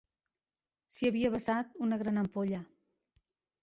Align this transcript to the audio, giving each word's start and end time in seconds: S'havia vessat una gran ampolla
S'havia 0.95 1.31
vessat 1.37 1.79
una 1.89 2.03
gran 2.03 2.21
ampolla 2.25 2.67